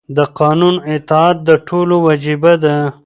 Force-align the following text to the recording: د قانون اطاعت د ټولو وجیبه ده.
د 0.15 0.19
قانون 0.39 0.75
اطاعت 0.95 1.37
د 1.47 1.49
ټولو 1.67 1.95
وجیبه 2.07 2.53
ده. 2.63 2.75